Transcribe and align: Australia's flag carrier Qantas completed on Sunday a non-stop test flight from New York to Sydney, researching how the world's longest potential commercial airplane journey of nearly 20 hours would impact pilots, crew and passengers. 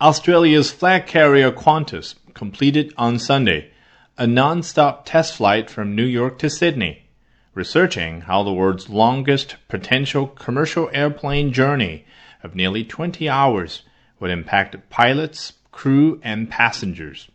Australia's 0.00 0.70
flag 0.70 1.06
carrier 1.06 1.52
Qantas 1.52 2.14
completed 2.32 2.94
on 2.96 3.18
Sunday 3.18 3.70
a 4.16 4.26
non-stop 4.26 5.04
test 5.04 5.34
flight 5.34 5.68
from 5.68 5.94
New 5.94 6.06
York 6.06 6.38
to 6.38 6.48
Sydney, 6.48 7.10
researching 7.52 8.22
how 8.22 8.42
the 8.42 8.52
world's 8.52 8.88
longest 8.88 9.56
potential 9.68 10.26
commercial 10.26 10.88
airplane 10.94 11.52
journey 11.52 12.06
of 12.42 12.54
nearly 12.54 12.82
20 12.82 13.28
hours 13.28 13.82
would 14.18 14.30
impact 14.30 14.74
pilots, 14.88 15.52
crew 15.70 16.18
and 16.24 16.48
passengers. 16.48 17.28